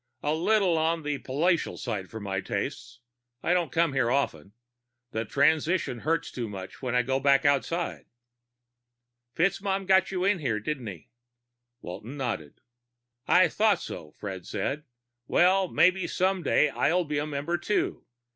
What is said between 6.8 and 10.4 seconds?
when I go back outside." "FitzMaugham got you in